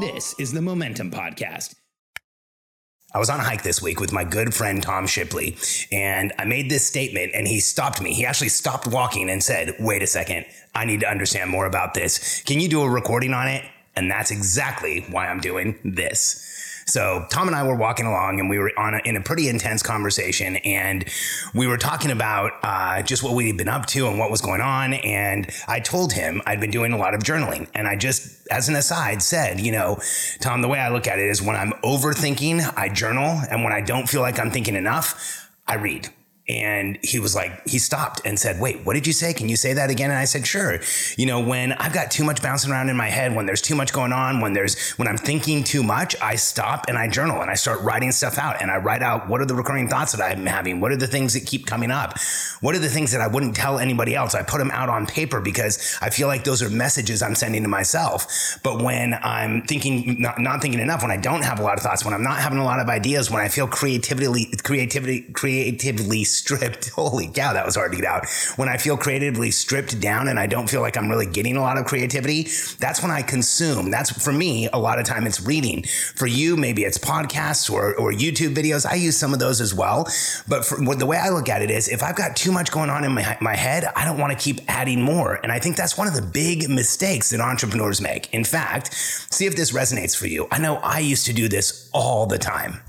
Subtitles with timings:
[0.00, 1.74] This is the Momentum Podcast.
[3.14, 5.56] I was on a hike this week with my good friend Tom Shipley,
[5.90, 8.12] and I made this statement, and he stopped me.
[8.12, 10.44] He actually stopped walking and said, Wait a second,
[10.74, 12.42] I need to understand more about this.
[12.42, 13.64] Can you do a recording on it?
[13.94, 16.75] And that's exactly why I'm doing this.
[16.88, 19.48] So Tom and I were walking along, and we were on a, in a pretty
[19.48, 21.04] intense conversation, and
[21.52, 24.60] we were talking about uh, just what we'd been up to and what was going
[24.60, 24.94] on.
[24.94, 28.68] And I told him I'd been doing a lot of journaling, and I just, as
[28.68, 29.98] an aside, said, you know,
[30.38, 33.72] Tom, the way I look at it is when I'm overthinking, I journal, and when
[33.72, 36.08] I don't feel like I'm thinking enough, I read.
[36.48, 39.34] And he was like, he stopped and said, Wait, what did you say?
[39.34, 40.10] Can you say that again?
[40.10, 40.78] And I said, Sure.
[41.16, 43.74] You know, when I've got too much bouncing around in my head, when there's too
[43.74, 47.42] much going on, when there's, when I'm thinking too much, I stop and I journal
[47.42, 50.12] and I start writing stuff out and I write out what are the recurring thoughts
[50.12, 50.80] that I'm having?
[50.80, 52.16] What are the things that keep coming up?
[52.60, 54.36] What are the things that I wouldn't tell anybody else?
[54.36, 57.62] I put them out on paper because I feel like those are messages I'm sending
[57.64, 58.58] to myself.
[58.62, 61.82] But when I'm thinking, not, not thinking enough, when I don't have a lot of
[61.82, 66.24] thoughts, when I'm not having a lot of ideas, when I feel creativity, creativity, creatively
[66.36, 66.88] stripped.
[66.96, 68.26] Holy cow, that was hard to get out.
[68.56, 71.60] When I feel creatively stripped down and I don't feel like I'm really getting a
[71.60, 72.44] lot of creativity,
[72.78, 73.90] that's when I consume.
[73.90, 75.84] That's for me, a lot of time it's reading.
[76.14, 78.86] For you, maybe it's podcasts or, or YouTube videos.
[78.86, 80.08] I use some of those as well.
[80.48, 82.90] But for, the way I look at it is if I've got too much going
[82.90, 85.34] on in my, my head, I don't want to keep adding more.
[85.42, 88.32] And I think that's one of the big mistakes that entrepreneurs make.
[88.32, 90.48] In fact, see if this resonates for you.
[90.50, 92.80] I know I used to do this all the time.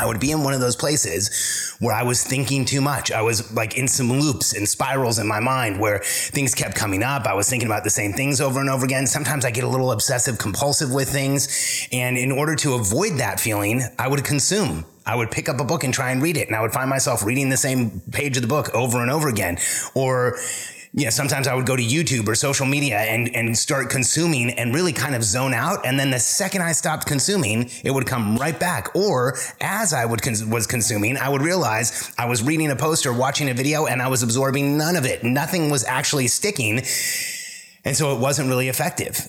[0.00, 3.12] I would be in one of those places where I was thinking too much.
[3.12, 7.02] I was like in some loops and spirals in my mind where things kept coming
[7.02, 7.26] up.
[7.26, 9.06] I was thinking about the same things over and over again.
[9.06, 11.88] Sometimes I get a little obsessive compulsive with things.
[11.92, 14.86] And in order to avoid that feeling, I would consume.
[15.04, 16.46] I would pick up a book and try and read it.
[16.46, 19.28] And I would find myself reading the same page of the book over and over
[19.28, 19.58] again.
[19.94, 20.38] Or,
[20.92, 24.50] you know, sometimes I would go to YouTube or social media and, and start consuming
[24.50, 25.86] and really kind of zone out.
[25.86, 28.94] And then the second I stopped consuming, it would come right back.
[28.96, 33.06] Or as I would cons- was consuming, I would realize I was reading a post
[33.06, 35.22] or watching a video and I was absorbing none of it.
[35.22, 36.82] Nothing was actually sticking.
[37.84, 39.28] And so it wasn't really effective.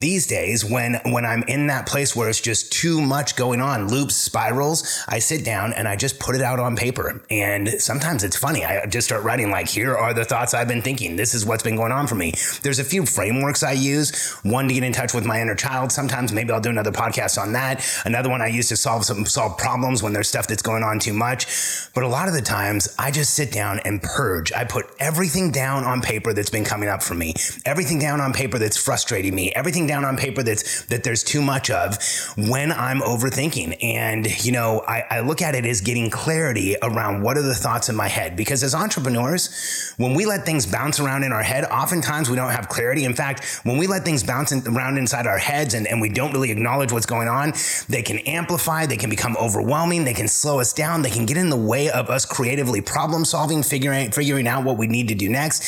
[0.00, 3.88] these days when when i'm in that place where it's just too much going on
[3.88, 7.22] loops spirals i sit down and i just put it out on paper.
[7.30, 8.64] And sometimes it's funny.
[8.64, 11.16] I just start writing like here are the thoughts i've been thinking.
[11.16, 12.32] This is what's been going on for me.
[12.62, 14.32] There's a few frameworks i use.
[14.42, 15.92] One to get in touch with my inner child.
[15.92, 17.84] Sometimes maybe i'll do another podcast on that.
[18.04, 20.98] Another one i use to solve some solve problems when there's stuff that's going on
[20.98, 21.46] too much.
[21.94, 24.52] But a lot of the times i just sit down and purge.
[24.52, 27.34] I put everything down on paper that's been coming up for me.
[27.64, 29.52] Everything down on paper that's frustrating me.
[29.54, 31.98] Everything down on paper that's that there's too much of
[32.36, 33.82] when I'm overthinking.
[33.82, 37.54] And you know, I, I look at it as getting clarity around what are the
[37.54, 38.36] thoughts in my head.
[38.36, 42.50] Because as entrepreneurs, when we let things bounce around in our head, oftentimes we don't
[42.50, 43.04] have clarity.
[43.04, 46.08] In fact, when we let things bounce in, around inside our heads and, and we
[46.08, 47.52] don't really acknowledge what's going on,
[47.88, 51.36] they can amplify, they can become overwhelming, they can slow us down, they can get
[51.36, 55.14] in the way of us creatively problem solving, figuring figuring out what we need to
[55.14, 55.62] do next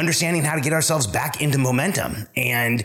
[0.00, 2.26] understanding how to get ourselves back into momentum.
[2.34, 2.82] And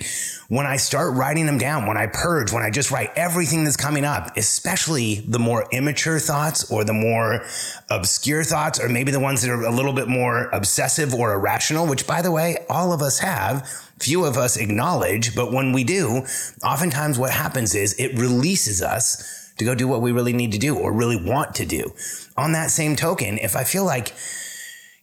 [0.50, 3.77] when I start writing them down, when I purge, when I just write everything that's
[3.77, 7.45] coming up, especially the more immature thoughts or the more
[7.89, 11.88] obscure thoughts, or maybe the ones that are a little bit more obsessive or irrational,
[11.88, 13.65] which by the way, all of us have,
[13.97, 16.25] few of us acknowledge, but when we do,
[16.63, 20.59] oftentimes what happens is it releases us to go do what we really need to
[20.59, 21.94] do or really want to do.
[22.35, 24.13] On that same token, if I feel like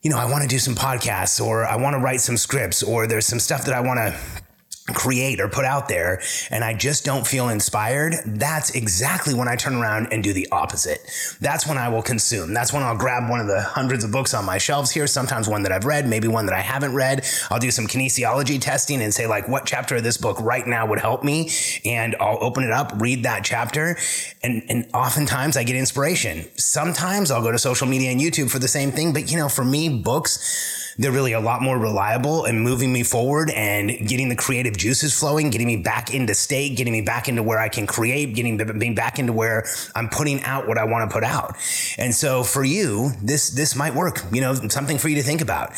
[0.02, 2.82] you know, I want to do some podcasts or I want to write some scripts
[2.82, 4.41] or there's some stuff that I want to
[4.88, 6.20] create or put out there
[6.50, 10.48] and I just don't feel inspired, that's exactly when I turn around and do the
[10.50, 10.98] opposite.
[11.40, 12.52] That's when I will consume.
[12.52, 15.48] That's when I'll grab one of the hundreds of books on my shelves here, sometimes
[15.48, 17.24] one that I've read, maybe one that I haven't read.
[17.50, 20.86] I'll do some kinesiology testing and say like what chapter of this book right now
[20.86, 21.50] would help me
[21.84, 23.96] and I'll open it up, read that chapter
[24.42, 26.48] and and oftentimes I get inspiration.
[26.56, 29.48] Sometimes I'll go to social media and YouTube for the same thing, but you know,
[29.48, 34.28] for me books they're really a lot more reliable and moving me forward and getting
[34.28, 37.68] the creative juices flowing, getting me back into state, getting me back into where I
[37.68, 41.24] can create, getting me back into where I'm putting out what I want to put
[41.24, 41.56] out.
[41.98, 44.20] And so for you, this this might work.
[44.32, 45.72] You know, something for you to think about.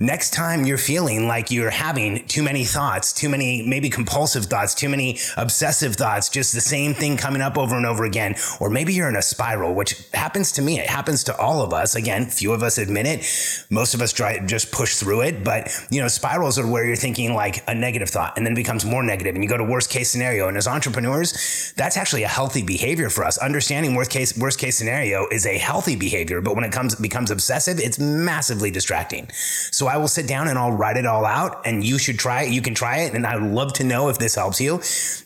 [0.00, 4.72] Next time you're feeling like you're having too many thoughts, too many maybe compulsive thoughts,
[4.72, 8.70] too many obsessive thoughts, just the same thing coming up over and over again, or
[8.70, 10.78] maybe you're in a spiral, which happens to me.
[10.78, 11.96] It happens to all of us.
[11.96, 13.66] Again, few of us admit it.
[13.70, 15.42] Most of us try just push through it.
[15.42, 18.56] But, you know, spirals are where you're thinking like a negative thought and then it
[18.56, 20.46] becomes more negative and you go to worst case scenario.
[20.46, 23.36] And as entrepreneurs, that's actually a healthy behavior for us.
[23.38, 26.40] Understanding worst case, worst case scenario is a healthy behavior.
[26.40, 29.28] But when it comes, becomes obsessive, it's massively distracting.
[29.72, 32.42] So I will sit down and I'll write it all out and you should try
[32.42, 32.52] it.
[32.52, 33.14] You can try it.
[33.14, 34.80] And I'd love to know if this helps you.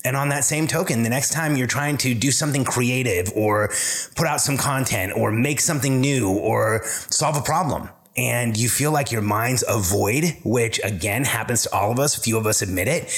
[0.05, 3.69] And on that same token, the next time you're trying to do something creative or
[4.15, 8.93] put out some content or make something new or solve a problem, and you feel
[8.93, 12.47] like your mind's a void, which again happens to all of us, A few of
[12.47, 13.11] us admit it,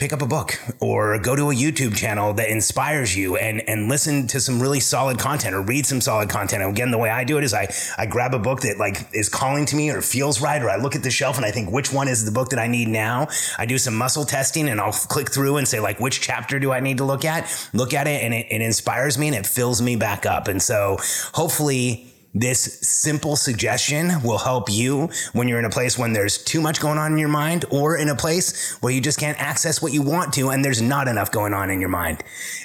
[0.00, 3.90] pick up a book or go to a YouTube channel that inspires you and, and
[3.90, 6.62] listen to some really solid content or read some solid content.
[6.62, 7.68] And again, the way I do it is I,
[7.98, 10.76] I grab a book that like is calling to me or feels right, or I
[10.76, 12.88] look at the shelf and I think which one is the book that I need
[12.88, 13.28] now.
[13.58, 16.72] I do some muscle testing and I'll click through and say like, which chapter do
[16.72, 17.68] I need to look at?
[17.74, 20.48] Look at it and it, it inspires me and it fills me back up.
[20.48, 20.96] And so
[21.34, 26.60] hopefully this simple suggestion will help you when you're in a place when there's too
[26.60, 29.82] much going on in your mind or in a place where you just can't access
[29.82, 32.22] what you want to and there's not enough going on in your mind.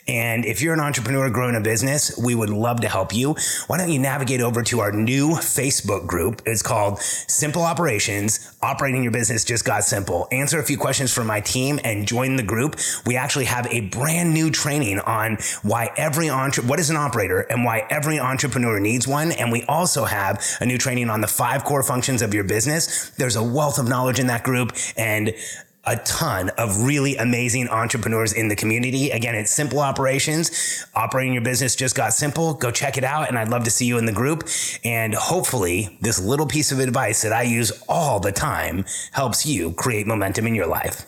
[0.07, 3.35] And if you're an entrepreneur growing a business, we would love to help you.
[3.65, 6.43] Why don't you navigate over to our new Facebook group?
[6.45, 8.55] It's called Simple Operations.
[8.61, 10.27] Operating your business just got simple.
[10.31, 12.75] Answer a few questions from my team and join the group.
[13.05, 17.39] We actually have a brand new training on why every entre- what is an operator
[17.39, 19.31] and why every entrepreneur needs one.
[19.31, 23.11] And we also have a new training on the five core functions of your business.
[23.11, 25.33] There's a wealth of knowledge in that group and
[25.85, 29.11] a ton of really amazing entrepreneurs in the community.
[29.11, 30.85] Again, it's simple operations.
[30.93, 32.55] Operating your business just got simple.
[32.55, 33.29] Go check it out.
[33.29, 34.43] And I'd love to see you in the group.
[34.83, 39.71] And hopefully, this little piece of advice that I use all the time helps you
[39.71, 41.05] create momentum in your life.